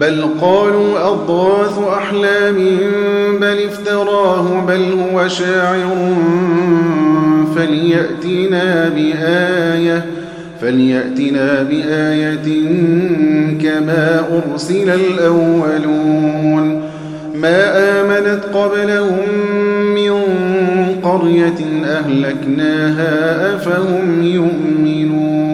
[0.00, 2.56] بل قالوا أضغاث أحلام
[3.40, 6.16] بل افتراه بل هو شاعر
[7.56, 10.04] فليأتنا بآية
[10.60, 12.68] فليأتنا بآية
[13.62, 16.82] كما أرسل الأولون
[17.34, 19.28] ما آمنت قبلهم
[19.94, 20.12] من
[21.02, 25.53] قرية أهلكناها أفهم يؤمنون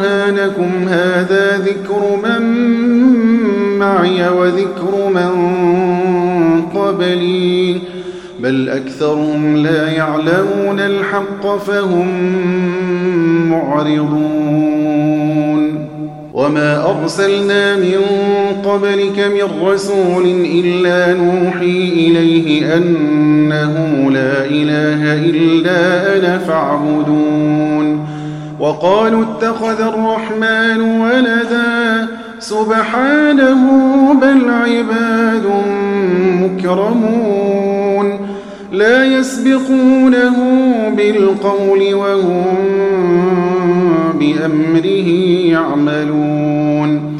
[0.00, 2.42] برهانكم هذا ذكر من
[3.78, 5.30] معي وذكر من
[6.74, 7.80] قبلي.
[8.40, 12.08] بل أكثرهم لا يعلمون الحق فهم
[13.50, 14.80] معرضون.
[16.34, 18.00] وما أرسلنا من
[18.64, 28.19] قبلك من رسول إلا نوحي إليه أنه لا إله إلا أنا فاعبدون.
[28.60, 32.08] وقالوا اتخذ الرحمن ولدا
[32.38, 33.62] سبحانه
[34.14, 35.46] بل عباد
[36.42, 38.20] مكرمون
[38.72, 40.36] لا يسبقونه
[40.96, 42.44] بالقول وهم
[44.14, 45.08] بأمره
[45.50, 47.19] يعملون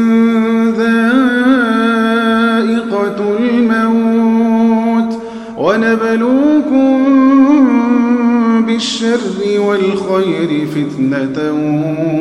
[8.81, 11.37] بالشر والخير فتنة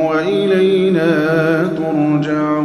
[0.05, 1.13] وإلينا
[1.77, 2.61] ترجعون.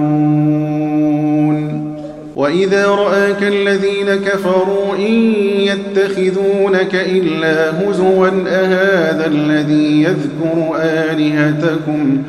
[2.35, 12.23] وإذا رآك الذين كفروا إن يتخذونك إلا هزوا أهذا الذي يذكر آلهتكم؟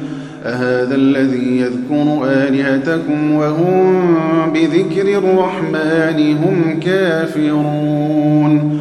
[0.44, 4.06] أهذا الذي يذكر آلهتكم وهم
[4.54, 8.80] بذكر الرحمن هم كافرون.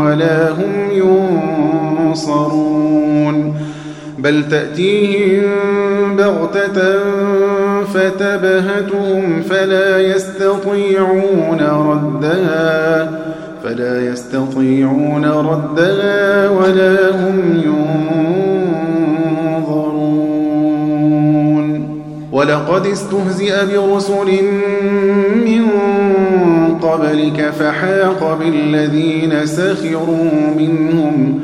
[0.00, 0.90] ولا هم
[2.10, 3.54] ينصرون
[4.18, 5.50] بل تأتيهم
[6.16, 6.98] بغتة
[7.94, 13.10] فتبهتهم فلا يستطيعون ردها
[13.64, 19.00] فلا يستطيعون ردها ولا هم ينظرون.
[22.32, 24.44] ولقد استهزئ برسل
[25.46, 25.62] من
[26.82, 31.40] قبلك فحاق بالذين سخروا منهم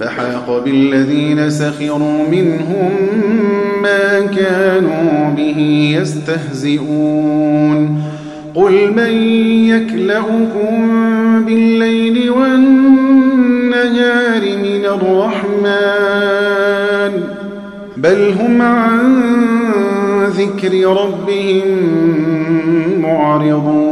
[0.00, 2.90] فحاق بالذين سخروا منهم
[3.82, 5.58] ما كانوا به
[6.00, 7.78] يستهزئون.
[8.54, 9.12] قل من
[9.68, 10.74] يكلأكم
[11.46, 13.22] بالليل والنهار
[14.40, 16.32] من الرحمن؟
[17.96, 19.22] بل هم عن
[20.26, 21.68] ذكر ربهم
[23.02, 23.91] معرضون.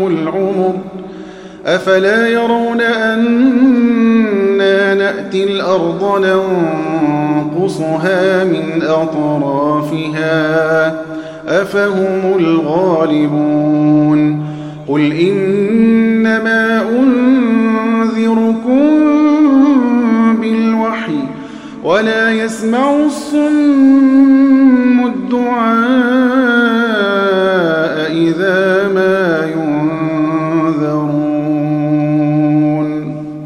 [1.65, 3.31] أفلا يرون أنا
[4.93, 6.21] نأتي الأرض
[7.55, 10.31] ننقصها من أطرافها
[11.47, 13.61] أفهم الغالبون
[14.87, 18.21] قل إنما أنذركم
[20.41, 21.19] بالوحي
[21.83, 23.70] ولا يسمع الصم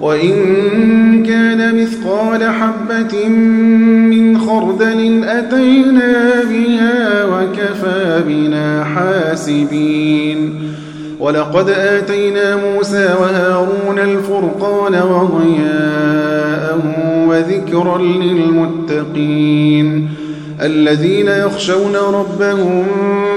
[0.00, 0.32] وإن
[1.22, 10.54] كان مثقال حبة من خردل أتينا بها وكفى بنا حاسبين.
[11.20, 16.78] ولقد آتينا موسى وهارون الفرقان وضياء
[17.28, 19.86] وذكرا للمتقين.
[20.62, 22.86] الذين يخشون ربهم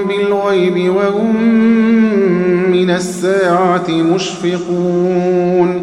[0.08, 1.36] بالغيب وهم
[2.72, 5.82] من الساعة مشفقون.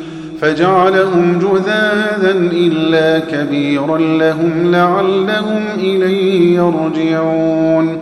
[0.41, 7.97] فجعلهم جذاذا إلا كبيرا لهم لعلهم إليه يرجعون.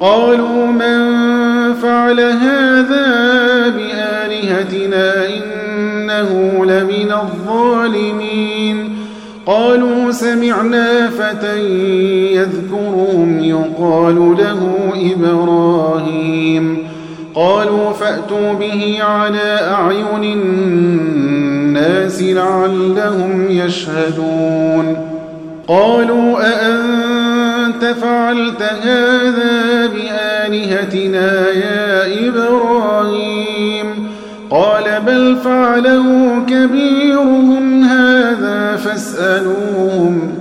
[0.00, 1.14] قالوا من
[1.74, 3.06] فعل هذا
[3.68, 8.96] بآلهتنا إنه لمن الظالمين؟
[9.46, 11.60] قالوا سمعنا فتى
[12.34, 14.78] يذكرهم يقال له
[15.12, 16.78] إبراهيم.
[17.34, 20.38] قالوا فأتوا به على أعين
[21.76, 24.96] الناس لعلهم يشهدون.
[25.68, 34.08] قالوا أأنت فعلت هذا بآلهتنا يا إبراهيم؟
[34.50, 36.04] قال بل فعله
[36.48, 40.32] كبيرهم هذا فاسألوهم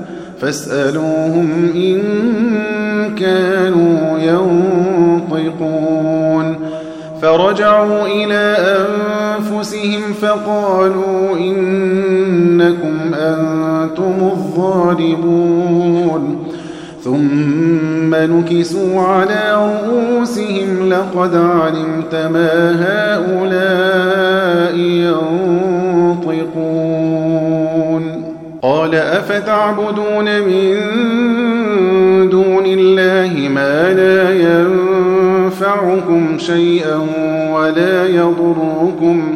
[0.42, 2.02] فاسألوهم إن
[3.16, 5.66] كانوا ينطقون.
[7.22, 9.25] فرجعوا إلى أنفسهم
[10.22, 16.24] فقالوا إنكم أنتم الظالمون.
[17.04, 24.76] ثم نكسوا على رؤوسهم لقد علمت ما هؤلاء
[26.26, 28.34] ينطقون.
[28.62, 30.76] قال أفتعبدون من
[32.30, 37.08] دون الله ما لا ينفعكم شيئا
[37.54, 39.36] ولا يضركم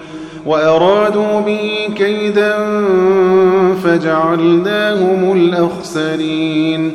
[0.45, 2.55] وأرادوا به كيدا
[3.83, 6.91] فجعلناهم الأخسرين.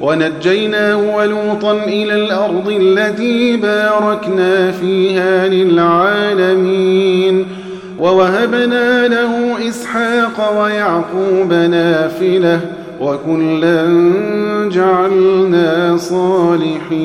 [0.00, 7.46] ونجيناه ولوطا إلى الأرض التي باركنا فيها للعالمين.
[8.00, 12.60] ووهبنا له إسحاق ويعقوب نافلة
[13.00, 13.86] وكلا
[14.72, 17.04] جعلنا صالحين.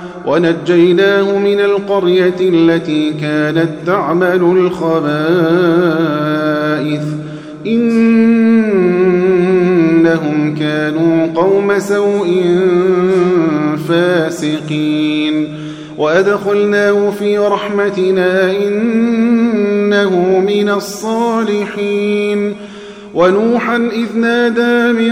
[0.27, 5.01] ونجيناه من القرية التي كانت تعمل الخبائث.
[7.67, 8.15] إنهم
[10.59, 12.45] كانوا قوم سوء
[13.89, 15.47] فاسقين.
[15.97, 22.55] وأدخلناه في رحمتنا إنه من الصالحين.
[23.13, 25.11] ونوحا إذ نادى من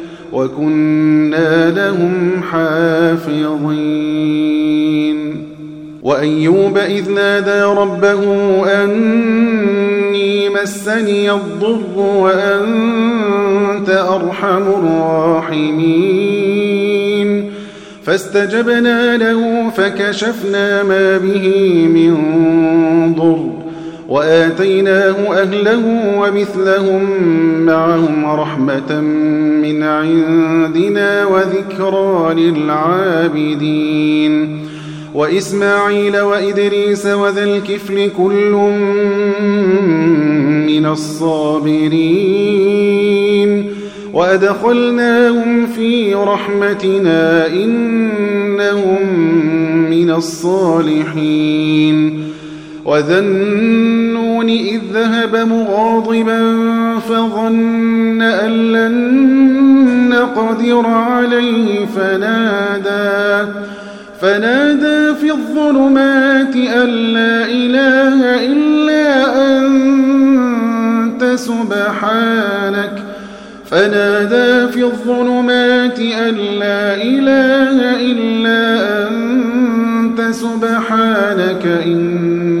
[0.33, 3.91] وكنا لهم حافظين.
[6.03, 8.23] وأيوب إذ نادى ربه
[8.83, 16.31] أني مسني الضر وأنت أرحم الراحمين.
[18.03, 21.45] فاستجبنا له فكشفنا ما به
[21.87, 22.15] من
[23.17, 23.60] ضر.
[24.11, 25.83] وآتيناه أهله
[26.17, 27.03] ومثلهم
[27.65, 29.01] معهم رحمة
[29.61, 33.87] من عندنا وذكرى للعابدين.
[35.13, 38.51] وإسماعيل وإدريس وذا الكفل كل
[40.67, 42.21] من الصابرين.
[44.13, 49.07] وأدخلناهم في رحمتنا إنهم
[49.89, 51.91] من الصالحين.
[52.85, 53.19] وذا
[55.21, 56.39] ذهب مغاضبا
[56.99, 61.85] فظن أن لن نقدر عليه.
[61.85, 63.51] فنادى
[64.21, 69.07] فنادى في الظلمات أن لا إله إلا
[69.57, 73.03] أنت سبحانك.
[73.71, 78.63] فنادى في الظلمات أن لا إله إلا
[79.07, 81.65] أنت سبحانك.
[81.85, 82.60] من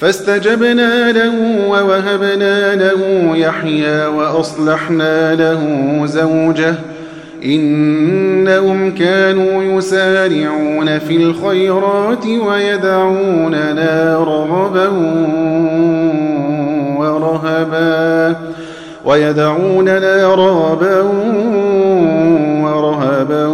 [0.00, 1.32] فاستجبنا له
[1.68, 5.62] ووهبنا له يحيى وأصلحنا له
[6.06, 6.74] زوجه
[7.44, 14.88] إنهم كانوا يسارعون في الخيرات ويدعوننا رغبا
[16.98, 18.36] ورهبا
[19.04, 21.00] ويدعوننا رغبا
[22.62, 23.46] ورهبا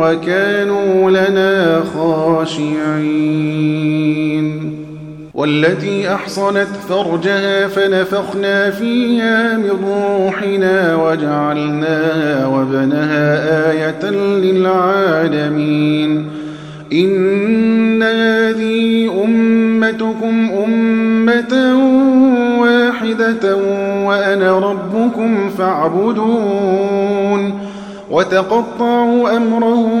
[0.00, 3.48] وكانوا لنا خاشعين
[5.38, 16.26] والتي أحصنت فرجها فنفخنا فيها من روحنا وجعلناها وابنها آية للعالمين.
[16.92, 21.76] إن هذه أمتكم أمة
[22.58, 23.56] واحدة
[24.04, 27.58] وأنا ربكم فاعبدون.
[28.10, 30.00] وتقطعوا أمرهم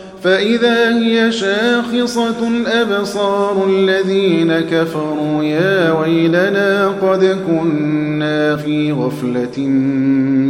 [0.23, 9.59] فإذا هي شاخصة أبصار الذين كفروا يا ويلنا قد كنا في غفلة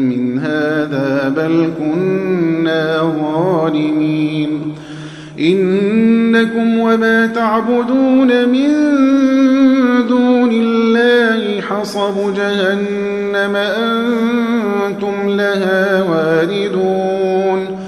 [0.09, 4.75] من هذا بل كنا ظالمين.
[5.39, 8.67] إنكم وما تعبدون من
[10.07, 17.81] دون الله حصب جهنم أنتم لها واردون.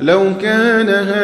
[0.00, 1.23] لو كان هؤلاء